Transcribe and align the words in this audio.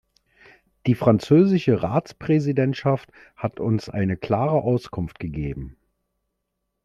Die 0.87 0.95
französische 0.95 1.83
Ratspräsidentschaft 1.83 3.11
hat 3.35 3.59
uns 3.59 3.87
eine 3.87 4.17
klare 4.17 4.63
Auskunft 4.63 5.19
gegeben. 5.19 5.77